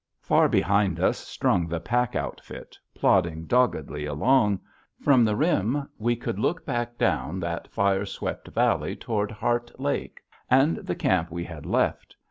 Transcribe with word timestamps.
Far 0.23 0.49
behind 0.49 0.99
us 0.99 1.19
strung 1.19 1.67
the 1.67 1.79
pack 1.79 2.15
outfit, 2.15 2.75
plodding 2.95 3.45
doggedly 3.45 4.03
along. 4.07 4.59
From 4.99 5.23
the 5.23 5.35
rim 5.35 5.87
we 5.99 6.15
could 6.15 6.39
look 6.39 6.65
back 6.65 6.97
down 6.97 7.39
that 7.41 7.67
fire 7.67 8.07
swept 8.07 8.47
valley 8.47 8.95
toward 8.95 9.29
Heart 9.29 9.79
Lake 9.79 10.19
and 10.49 10.77
the 10.77 10.95
camp 10.95 11.29
we 11.29 11.43
had 11.43 11.67
left. 11.67 12.15